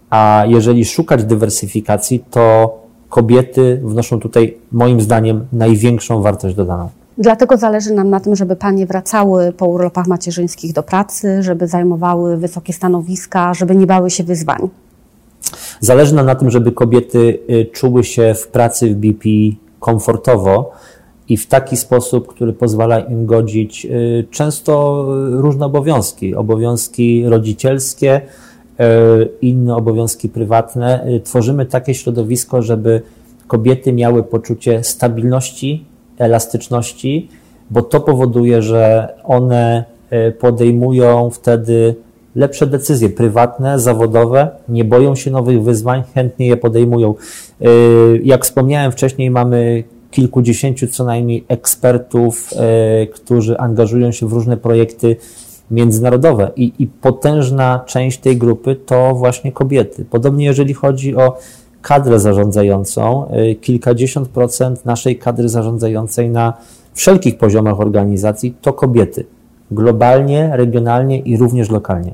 A 0.10 0.44
jeżeli 0.48 0.86
szukać 0.86 1.24
dywersyfikacji, 1.24 2.24
to 2.32 2.78
kobiety 3.14 3.82
wnoszą 3.84 4.20
tutaj, 4.20 4.58
moim 4.72 5.02
zdaniem, 5.02 5.46
największą 5.52 6.22
wartość 6.22 6.56
dodaną. 6.56 6.90
Dlatego 7.18 7.58
zależy 7.58 7.94
nam 7.94 8.10
na 8.10 8.20
tym, 8.20 8.36
żeby 8.36 8.56
panie 8.56 8.86
wracały 8.86 9.52
po 9.52 9.66
urlopach 9.66 10.08
macierzyńskich 10.08 10.74
do 10.74 10.84
pracy, 10.84 11.44
żeby 11.44 11.68
zajmowały 11.68 12.38
wysokie 12.38 12.74
stanowiska, 12.74 13.54
żeby 13.54 13.76
nie 13.76 13.88
bały 13.88 14.10
się 14.10 14.24
wyzwań. 14.24 14.70
Zależy 15.80 16.16
nam 16.16 16.26
na 16.26 16.36
tym, 16.36 16.52
żeby 16.52 16.72
kobiety 16.72 17.40
y, 17.50 17.66
czuły 17.66 18.04
się 18.04 18.34
w 18.34 18.48
pracy 18.48 18.90
w 18.90 18.96
BP 18.96 19.30
komfortowo, 19.80 20.72
i 21.30 21.38
w 21.38 21.48
taki 21.48 21.78
sposób, 21.78 22.28
który 22.28 22.54
pozwala 22.54 23.00
im 23.00 23.26
godzić 23.26 23.86
y, 23.86 24.28
często 24.32 25.06
różne 25.32 25.66
obowiązki, 25.66 26.36
obowiązki 26.36 27.26
rodzicielskie, 27.26 28.16
y, 28.16 28.53
inne 29.42 29.76
obowiązki 29.76 30.30
prywatne. 30.30 31.08
Y, 31.08 31.20
tworzymy 31.20 31.66
takie 31.66 31.94
środowisko, 31.94 32.62
żeby 32.62 33.02
kobiety 33.48 33.94
miały 33.94 34.24
poczucie 34.24 34.84
stabilności, 34.84 35.86
elastyczności, 36.18 37.30
bo 37.70 37.82
to 37.82 38.00
powoduje, 38.00 38.62
że 38.62 39.14
one 39.24 39.84
podejmują 40.40 41.30
wtedy 41.30 41.96
lepsze 42.36 42.68
decyzje 42.68 43.10
prywatne, 43.10 43.80
zawodowe, 43.80 44.50
nie 44.70 44.86
boją 44.86 45.16
się 45.16 45.32
nowych 45.32 45.64
wyzwań, 45.64 46.04
chętnie 46.14 46.48
je 46.48 46.58
podejmują. 46.58 47.16
Jak 48.24 48.46
wspomniałem 48.46 48.92
wcześniej, 48.92 49.32
mamy 49.32 49.84
kilkudziesięciu 50.14 50.88
co 50.88 51.04
najmniej 51.04 51.46
ekspertów, 51.48 52.50
e, 52.56 53.08
którzy 53.08 53.58
angażują 53.58 54.12
się 54.12 54.28
w 54.28 54.34
różne 54.34 54.58
projekty 54.58 55.16
międzynarodowe 55.74 56.52
I, 56.56 56.74
i 56.80 56.88
potężna 56.88 57.84
część 57.86 58.20
tej 58.20 58.38
grupy 58.38 58.76
to 58.76 59.16
właśnie 59.16 59.52
kobiety. 59.52 60.06
Podobnie 60.06 60.46
jeżeli 60.46 60.74
chodzi 60.74 61.16
o 61.16 61.38
kadrę 61.82 62.20
zarządzającą, 62.20 63.28
e, 63.28 63.56
kilkadziesiąt 63.56 64.28
procent 64.28 64.86
naszej 64.86 65.18
kadry 65.18 65.50
zarządzającej 65.50 66.30
na 66.30 66.54
wszelkich 66.94 67.38
poziomach 67.38 67.80
organizacji 67.80 68.56
to 68.62 68.74
kobiety. 68.74 69.26
globalnie, 69.72 70.50
regionalnie 70.54 71.20
i 71.20 71.38
również 71.38 71.70
lokalnie 71.70 72.14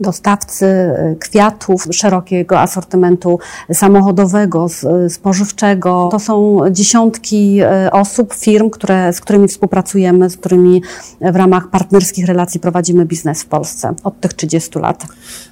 dostawcy 0.00 0.66
y, 0.66 1.16
kwiatów, 1.20 1.86
szerokiego 1.92 2.60
asortymentu 2.60 3.38
samochodowego, 3.72 4.66
y, 5.06 5.10
spożywczego. 5.10 6.08
To 6.12 6.18
są 6.18 6.60
dziesiątki 6.70 7.60
y, 7.86 7.90
osób, 7.90 8.34
firm, 8.34 8.70
które, 8.70 9.12
z 9.12 9.20
którymi 9.20 9.48
współpracujemy, 9.48 10.30
z 10.30 10.36
którymi 10.36 10.82
w 11.20 11.36
ramach 11.36 11.70
partnerskich 11.70 12.26
relacji 12.26 12.60
prowadzimy 12.60 13.04
biznes 13.04 13.42
w 13.42 13.46
Polsce 13.46 13.94
od 14.04 14.20
tych 14.20 14.34
30 14.34 14.78
lat. 14.78 15.06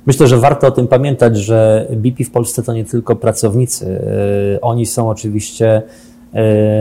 Myślę, 0.06 0.26
że 0.26 0.38
warto 0.38 0.66
o 0.66 0.70
tym 0.70 0.88
pamiętać, 0.88 1.36
że 1.36 1.86
BP 1.90 2.24
w 2.24 2.30
Polsce 2.30 2.62
to 2.62 2.72
nie 2.72 2.84
tylko 2.84 3.16
pracownicy. 3.16 4.00
Oni 4.62 4.86
są 4.86 5.08
oczywiście 5.08 5.82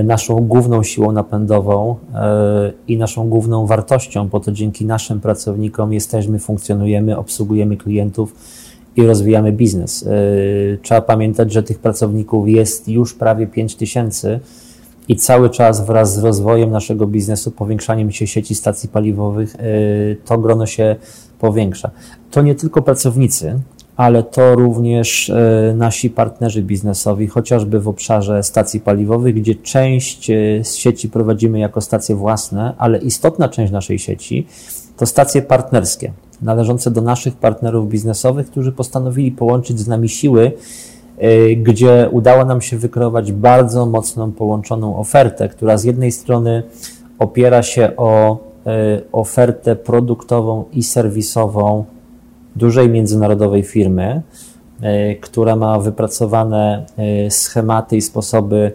naszą 0.04 0.36
główną 0.36 0.84
siłą 0.84 1.12
napędową 1.12 1.96
e, 2.14 2.72
i 2.88 2.98
naszą 2.98 3.30
główną 3.30 3.66
wartością, 3.66 4.28
bo 4.28 4.40
to 4.40 4.52
dzięki 4.52 4.86
naszym 4.86 5.22
pracownikom 5.22 5.94
jesteśmy, 5.94 6.40
funkcjonujemy, 6.40 7.18
obsługujemy 7.18 7.78
klientów 7.78 8.36
i 8.96 9.04
rozwijamy 9.04 9.52
biznes. 9.52 10.08
E, 10.08 10.12
trzeba 10.82 11.02
pamiętać, 11.02 11.54
że 11.54 11.64
tych 11.64 11.80
pracowników 11.80 12.50
jest 12.50 12.88
już 12.88 13.14
prawie 13.14 13.48
5 13.48 13.76
tysięcy 13.76 14.40
i 15.08 15.16
cały 15.16 15.50
czas 15.50 15.86
wraz 15.86 16.14
z 16.14 16.18
rozwojem 16.18 16.72
naszego 16.72 17.08
biznesu, 17.08 17.52
powiększaniem 17.52 18.12
się 18.12 18.28
sieci 18.28 18.56
stacji 18.56 18.90
paliwowych, 18.90 19.56
to 20.26 20.38
grono 20.38 20.66
się 20.66 20.96
powiększa. 21.40 21.92
To 22.32 22.42
nie 22.42 22.56
tylko 22.56 22.82
pracownicy, 22.82 23.60
ale 23.98 24.24
to 24.24 24.56
również 24.56 25.30
e, 25.30 25.74
nasi 25.78 26.10
partnerzy 26.10 26.62
biznesowi, 26.64 27.28
chociażby 27.28 27.80
w 27.80 27.88
obszarze 27.88 28.44
stacji 28.44 28.80
paliwowych, 28.80 29.36
gdzie 29.36 29.56
część 29.56 30.30
e, 30.30 30.34
z 30.64 30.76
sieci 30.76 31.10
prowadzimy 31.10 31.60
jako 31.60 31.82
stacje 31.82 32.16
własne, 32.16 32.74
ale 32.78 32.98
istotna 32.98 33.50
część 33.50 33.72
naszej 33.72 34.00
sieci 34.00 34.48
to 34.98 35.06
stacje 35.06 35.42
partnerskie, 35.42 36.12
należące 36.42 36.92
do 36.92 37.02
naszych 37.02 37.36
partnerów 37.36 37.90
biznesowych, 37.90 38.48
którzy 38.52 38.72
postanowili 38.72 39.32
połączyć 39.32 39.80
z 39.80 39.88
nami 39.88 40.10
siły, 40.10 40.52
e, 41.18 41.56
gdzie 41.56 42.10
udało 42.12 42.46
nam 42.46 42.62
się 42.62 42.78
wykreować 42.78 43.32
bardzo 43.32 43.86
mocną 43.86 44.32
połączoną 44.32 44.98
ofertę, 44.98 45.50
która 45.50 45.78
z 45.78 45.84
jednej 45.84 46.12
strony 46.12 46.64
opiera 47.20 47.64
się 47.64 47.92
o 47.98 48.46
ofertę 49.12 49.76
produktową 49.76 50.66
i 50.74 50.84
serwisową 50.84 51.86
dużej 52.56 52.90
międzynarodowej 52.90 53.64
firmy, 53.64 54.22
e, 54.82 55.16
która 55.16 55.56
ma 55.56 55.80
wypracowane 55.80 56.86
e, 56.98 57.32
schematy 57.32 57.98
i 57.98 58.02
sposoby 58.02 58.72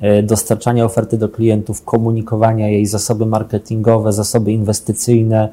e, 0.00 0.22
dostarczania 0.22 0.84
oferty 0.84 1.18
do 1.18 1.28
klientów, 1.28 1.84
komunikowania 1.84 2.68
jej, 2.68 2.86
zasoby 2.86 3.26
marketingowe, 3.26 4.12
zasoby 4.12 4.52
inwestycyjne, 4.52 5.48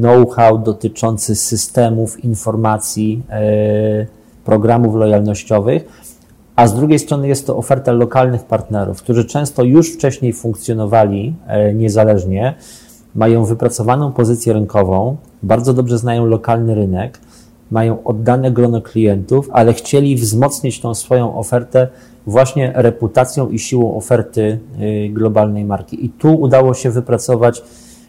know-how 0.00 0.58
dotyczący 0.58 1.36
systemów, 1.36 2.24
informacji, 2.24 3.22
programów 4.44 4.94
lojalnościowych, 4.94 5.84
a 6.56 6.66
z 6.66 6.74
drugiej 6.74 6.98
strony 6.98 7.28
jest 7.28 7.46
to 7.46 7.56
oferta 7.56 7.92
lokalnych 7.92 8.44
partnerów, 8.44 9.02
którzy 9.02 9.24
często 9.24 9.64
już 9.64 9.94
wcześniej 9.94 10.32
funkcjonowali 10.32 11.34
niezależnie, 11.74 12.54
mają 13.14 13.44
wypracowaną 13.44 14.12
pozycję 14.12 14.52
rynkową, 14.52 15.16
bardzo 15.42 15.74
dobrze 15.74 15.98
znają 15.98 16.26
lokalny 16.26 16.74
rynek, 16.74 17.20
mają 17.70 18.04
oddane 18.04 18.50
grono 18.50 18.80
klientów, 18.82 19.48
ale 19.52 19.74
chcieli 19.74 20.16
wzmocnić 20.16 20.80
tą 20.80 20.94
swoją 20.94 21.38
ofertę 21.38 21.88
właśnie 22.26 22.72
reputacją 22.74 23.48
i 23.48 23.58
siłą 23.58 23.96
oferty 23.96 24.58
y, 24.80 25.08
globalnej 25.08 25.64
marki. 25.64 26.06
I 26.06 26.10
tu 26.10 26.34
udało 26.34 26.74
się 26.74 26.90
wypracować 26.90 27.62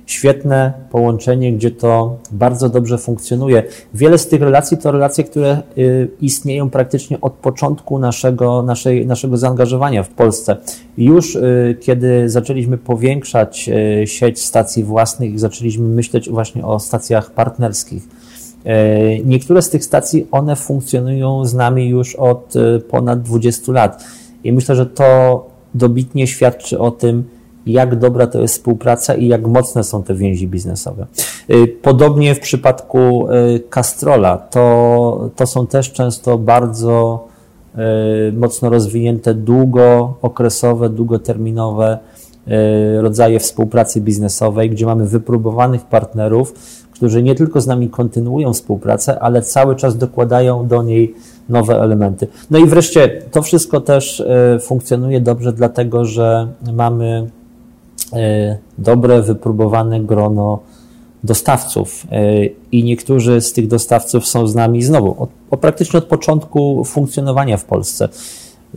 świetne 0.10 0.74
połączenie, 0.92 1.54
gdzie 1.54 1.72
to 1.72 2.18
bardzo 2.32 2.70
dobrze 2.70 2.98
funkcjonuje. 2.98 3.64
Wiele 3.94 4.18
z 4.18 4.28
tych 4.28 4.42
relacji 4.42 4.78
to 4.78 4.92
relacje, 4.92 5.24
które 5.24 5.62
y, 5.78 6.10
istnieją 6.22 6.70
praktycznie 6.70 7.22
od 7.22 7.34
początku 7.34 8.00
naszego, 8.00 8.64
naszej, 8.64 9.06
naszego 9.06 9.38
zaangażowania 9.38 10.04
w 10.04 10.10
Polsce. 10.10 10.58
Już 10.98 11.36
y, 11.36 11.78
kiedy 11.82 12.30
zaczęliśmy 12.30 12.78
powiększać 12.78 13.70
y, 14.04 14.08
sieć 14.08 14.46
stacji 14.46 14.84
własnych 14.84 15.40
zaczęliśmy 15.40 15.88
myśleć 15.88 16.30
właśnie 16.30 16.66
o 16.66 16.80
stacjach 16.80 17.32
partnerskich, 17.32 18.04
Niektóre 19.26 19.62
z 19.62 19.70
tych 19.70 19.84
stacji, 19.84 20.28
one 20.32 20.56
funkcjonują 20.56 21.46
z 21.46 21.54
nami 21.54 21.90
już 21.90 22.16
od 22.16 22.54
ponad 22.90 23.22
20 23.22 23.72
lat. 23.72 24.04
I 24.44 24.54
myślę, 24.54 24.76
że 24.76 24.86
to 24.86 25.46
dobitnie 25.74 26.28
świadczy 26.28 26.80
o 26.80 26.92
tym, 26.92 27.24
jak 27.72 27.96
dobra 27.96 28.28
to 28.28 28.42
jest 28.42 28.54
współpraca 28.54 29.16
i 29.16 29.28
jak 29.28 29.48
mocne 29.48 29.84
są 29.84 30.04
te 30.04 30.14
więzi 30.14 30.48
biznesowe. 30.48 31.08
Y, 31.50 31.68
podobnie 31.68 32.36
w 32.36 32.40
przypadku 32.40 33.28
y, 33.32 33.64
Castrola, 33.70 34.38
to, 34.38 35.30
to 35.36 35.48
są 35.48 35.68
też 35.68 35.92
często 35.92 36.38
bardzo 36.38 37.28
y, 38.30 38.34
mocno 38.34 38.70
rozwinięte, 38.70 39.34
długookresowe, 39.34 40.90
długoterminowe 40.90 41.98
rodzaje 43.00 43.40
współpracy 43.40 44.02
biznesowej, 44.02 44.70
gdzie 44.70 44.86
mamy 44.86 45.06
wypróbowanych 45.06 45.86
partnerów, 45.86 46.54
którzy 46.92 47.24
nie 47.24 47.36
tylko 47.36 47.62
z 47.62 47.68
nami 47.68 47.90
kontynuują 47.90 48.54
współpracę, 48.54 49.20
ale 49.20 49.42
cały 49.42 49.76
czas 49.76 49.98
dokładają 49.98 50.68
do 50.68 50.84
niej 50.84 51.16
nowe 51.50 51.82
elementy. 51.82 52.28
No 52.52 52.60
i 52.60 52.66
wreszcie 52.66 53.22
to 53.32 53.42
wszystko 53.42 53.82
też 53.82 54.24
funkcjonuje 54.62 55.22
dobrze, 55.22 55.54
dlatego 55.54 56.06
że 56.06 56.48
mamy 56.74 57.30
dobre, 58.78 59.22
wypróbowane 59.22 60.00
grono 60.00 60.60
dostawców 61.24 62.08
e, 62.12 62.46
i 62.72 62.84
niektórzy 62.84 63.42
z 63.42 63.54
tych 63.54 63.68
dostawców 63.68 64.28
są 64.28 64.48
z 64.48 64.56
nami 64.56 64.84
znowu 64.84 65.24
od, 65.24 65.30
od, 65.52 65.60
praktycznie 65.60 65.98
od 65.98 66.06
początku 66.06 66.86
funkcjonowania 66.86 67.58
w 67.58 67.66
Polsce. 67.66 68.10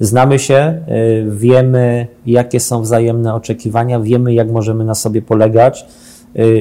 Znamy 0.01 0.39
się, 0.39 0.55
e, 0.55 0.83
wiemy, 1.29 2.07
jakie 2.27 2.61
są 2.61 2.83
wzajemne 2.83 3.35
oczekiwania, 3.35 4.01
wiemy, 4.01 4.35
jak 4.35 4.51
możemy 4.51 4.85
na 4.85 4.95
sobie 4.95 5.23
polegać. 5.23 5.87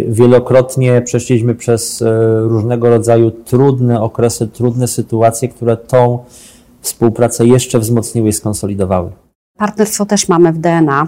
Wielokrotnie 0.08 1.02
przeszliśmy 1.02 1.56
przez 1.56 2.04
różnego 2.44 2.90
rodzaju 2.90 3.32
trudne 3.32 4.02
okresy, 4.02 4.48
trudne 4.48 4.88
sytuacje, 4.88 5.48
które 5.48 5.78
tą 5.78 6.20
współpracę 6.82 7.46
jeszcze 7.46 7.80
wzmocniły 7.80 8.30
i 8.30 8.34
skonsolidowały. 8.34 9.12
Partnerstwo 9.62 10.06
też 10.06 10.30
mamy 10.30 10.54
w 10.54 10.58
DNA 10.58 11.08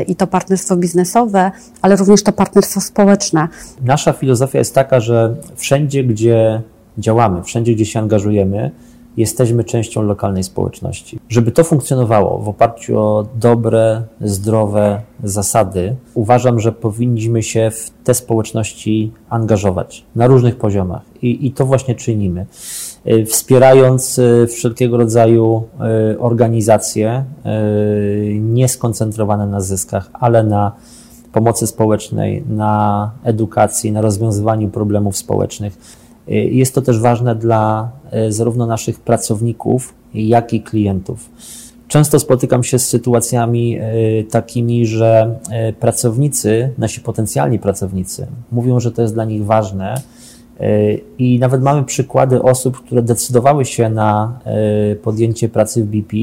y, 0.00 0.02
i 0.02 0.16
to 0.16 0.26
partnerstwo 0.26 0.76
biznesowe, 0.76 1.50
ale 1.82 1.96
również 1.96 2.22
to 2.22 2.32
partnerstwo 2.32 2.80
społeczne. 2.80 3.48
Nasza 3.84 4.12
filozofia 4.12 4.58
jest 4.58 4.74
taka, 4.74 5.00
że 5.00 5.36
wszędzie, 5.54 6.04
gdzie 6.04 6.62
działamy, 6.98 7.42
wszędzie, 7.42 7.74
gdzie 7.74 7.86
się 7.86 7.98
angażujemy, 7.98 8.70
jesteśmy 9.16 9.64
częścią 9.64 10.02
lokalnej 10.02 10.44
społeczności. 10.44 11.18
Żeby 11.28 11.52
to 11.52 11.64
funkcjonowało 11.64 12.38
w 12.38 12.48
oparciu 12.48 12.98
o 12.98 13.26
dobre, 13.34 14.02
zdrowe 14.20 15.02
zasady, 15.24 15.96
uważam, 16.14 16.60
że 16.60 16.72
powinniśmy 16.72 17.42
się 17.42 17.70
w 17.70 17.90
te 18.04 18.14
społeczności 18.14 19.12
angażować 19.28 20.04
na 20.16 20.26
różnych 20.26 20.56
poziomach 20.56 21.02
i, 21.22 21.46
i 21.46 21.52
to 21.52 21.66
właśnie 21.66 21.94
czynimy. 21.94 22.46
E, 23.06 23.24
wspierając 23.24 24.18
e, 24.18 24.46
wszelkiego 24.46 24.96
rodzaju 24.96 25.62
e, 25.80 26.18
organizacje 26.18 27.24
nieskoncentrowane 28.40 29.46
na 29.46 29.60
zyskach, 29.60 30.10
ale 30.12 30.44
na 30.44 30.72
pomocy 31.32 31.66
społecznej, 31.66 32.44
na 32.48 33.10
edukacji, 33.24 33.92
na 33.92 34.00
rozwiązywaniu 34.00 34.68
problemów 34.68 35.16
społecznych. 35.16 35.78
Jest 36.28 36.74
to 36.74 36.82
też 36.82 37.00
ważne 37.00 37.34
dla 37.34 37.90
zarówno 38.28 38.66
naszych 38.66 39.00
pracowników, 39.00 39.94
jak 40.14 40.52
i 40.52 40.62
klientów. 40.62 41.30
Często 41.88 42.18
spotykam 42.18 42.64
się 42.64 42.78
z 42.78 42.88
sytuacjami 42.88 43.78
takimi, 44.30 44.86
że 44.86 45.38
pracownicy, 45.80 46.70
nasi 46.78 47.00
potencjalni 47.00 47.58
pracownicy, 47.58 48.26
mówią, 48.52 48.80
że 48.80 48.92
to 48.92 49.02
jest 49.02 49.14
dla 49.14 49.24
nich 49.24 49.44
ważne, 49.44 50.00
i 51.18 51.38
nawet 51.38 51.62
mamy 51.62 51.84
przykłady 51.84 52.42
osób, 52.42 52.80
które 52.80 53.02
decydowały 53.02 53.64
się 53.64 53.90
na 53.90 54.38
e, 54.44 54.96
podjęcie 54.96 55.48
pracy 55.48 55.84
w 55.84 55.86
BP 55.86 56.16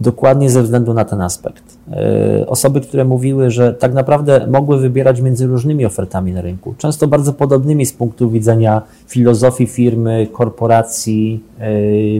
dokładnie 0.00 0.50
ze 0.50 0.62
względu 0.62 0.94
na 0.94 1.04
ten 1.04 1.20
aspekt. 1.20 1.78
E, 1.92 2.46
osoby, 2.46 2.80
które 2.80 3.04
mówiły, 3.04 3.50
że 3.50 3.74
tak 3.74 3.94
naprawdę 3.94 4.46
mogły 4.46 4.78
wybierać 4.78 5.20
między 5.20 5.46
różnymi 5.46 5.86
ofertami 5.86 6.32
na 6.32 6.40
rynku, 6.40 6.74
często 6.78 7.08
bardzo 7.08 7.32
podobnymi 7.32 7.86
z 7.86 7.92
punktu 7.92 8.30
widzenia 8.30 8.82
filozofii 9.08 9.66
firmy, 9.66 10.26
korporacji, 10.32 11.44
e, 11.58 11.70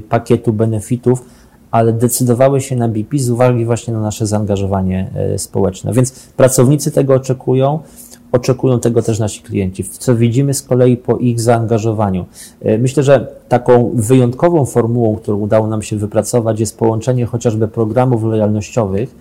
pakietu 0.01 0.53
benefitów, 0.53 1.25
ale 1.71 1.93
decydowały 1.93 2.61
się 2.61 2.77
na 2.77 2.89
BP 2.89 3.19
z 3.19 3.31
uwagi 3.31 3.65
właśnie 3.65 3.95
na 3.95 4.01
nasze 4.01 4.27
zaangażowanie 4.27 5.11
społeczne. 5.37 5.93
Więc 5.93 6.13
pracownicy 6.37 6.91
tego 6.91 7.15
oczekują 7.15 7.79
oczekują 8.33 8.81
tego 8.81 9.03
też 9.03 9.19
nasi 9.19 9.43
klienci, 9.43 9.85
co 9.85 10.17
widzimy 10.17 10.55
z 10.55 10.63
kolei 10.63 10.97
po 10.97 11.17
ich 11.17 11.41
zaangażowaniu. 11.41 12.25
E, 12.63 12.79
myślę, 12.79 13.03
że 13.03 13.27
taką 13.49 13.91
wyjątkową 13.95 14.65
formułą, 14.65 15.17
którą 15.17 15.39
udało 15.39 15.67
nam 15.67 15.83
się 15.83 15.97
wypracować, 15.97 16.61
jest 16.61 16.79
połączenie 16.79 17.27
chociażby 17.27 17.69
programów 17.69 18.25
lojalnościowych 18.25 19.15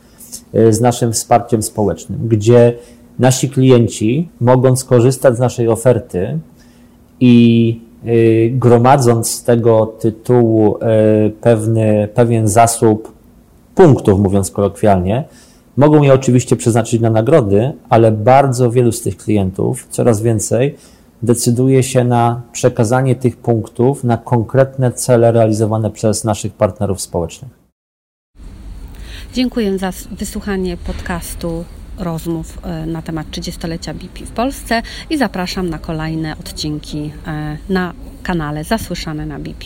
e, 0.53 0.73
z 0.73 0.81
naszym 0.81 1.13
wsparciem 1.13 1.63
społecznym, 1.63 2.19
gdzie 2.27 2.73
nasi 3.19 3.49
klienci, 3.49 4.29
mogąc 4.41 4.83
korzystać 4.83 5.35
z 5.35 5.39
naszej 5.39 5.67
oferty 5.67 6.39
i 7.19 7.81
y, 8.07 8.51
gromadząc 8.53 9.31
z 9.31 9.43
tego 9.43 9.85
tytułu 9.85 10.77
pewny, 11.41 12.07
pewien 12.13 12.47
zasób 12.47 13.11
punktów, 13.75 14.19
mówiąc 14.19 14.51
kolokwialnie, 14.51 15.23
mogą 15.77 16.03
je 16.03 16.13
oczywiście 16.13 16.55
przeznaczyć 16.55 17.01
na 17.01 17.09
nagrody, 17.09 17.73
ale 17.89 18.11
bardzo 18.11 18.71
wielu 18.71 18.91
z 18.91 19.01
tych 19.01 19.17
klientów, 19.17 19.87
coraz 19.89 20.21
więcej, 20.21 20.75
decyduje 21.23 21.83
się 21.83 22.03
na 22.03 22.41
przekazanie 22.51 23.15
tych 23.15 23.37
punktów 23.37 24.03
na 24.03 24.17
konkretne 24.17 24.91
cele 24.91 25.31
realizowane 25.31 25.91
przez 25.91 26.23
naszych 26.23 26.53
partnerów 26.53 27.01
społecznych. 27.01 27.51
Dziękuję 29.33 29.77
za 29.77 29.91
wysłuchanie 30.11 30.77
podcastu 30.77 31.65
rozmów 31.97 32.57
e, 32.63 32.85
na 32.85 33.01
temat 33.01 33.27
30-lecia 33.31 33.93
BP 33.93 34.25
w 34.25 34.31
Polsce 34.31 34.81
i 35.09 35.17
zapraszam 35.17 35.69
na 35.69 35.79
kolejne 35.79 36.37
odcinki 36.39 37.11
e, 37.27 37.57
na 37.69 37.93
kanale 38.23 38.63
Zasłyszane 38.63 39.25
na 39.25 39.39
BP. 39.39 39.65